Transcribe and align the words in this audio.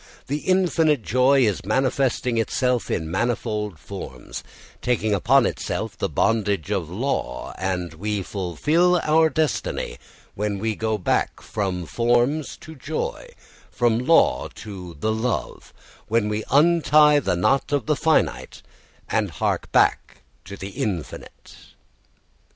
The 0.25 0.39
infinite 0.39 1.03
joy 1.03 1.41
is 1.43 1.63
manifesting 1.63 2.39
itself 2.39 2.89
in 2.89 3.11
manifold 3.11 3.77
forms, 3.77 4.43
taking 4.81 5.13
upon 5.13 5.45
itself 5.45 5.95
the 5.95 6.09
bondage 6.09 6.71
of 6.71 6.89
law, 6.89 7.53
and 7.59 7.93
we 7.93 8.23
fulfil 8.23 8.99
our 9.03 9.29
destiny 9.29 9.99
when 10.33 10.57
we 10.57 10.73
go 10.75 10.97
back 10.97 11.39
from 11.39 11.85
forms 11.85 12.57
to 12.61 12.73
joy, 12.73 13.27
from 13.69 13.99
law 13.99 14.47
to 14.55 14.97
the 14.99 15.13
love, 15.13 15.71
when 16.07 16.29
we 16.29 16.43
untie 16.49 17.19
the 17.19 17.35
knot 17.35 17.71
of 17.71 17.85
the 17.85 17.95
finite 17.95 18.63
and 19.07 19.29
hark 19.29 19.71
back 19.71 20.23
to 20.45 20.57
the 20.57 20.69
infinite. 20.69 21.55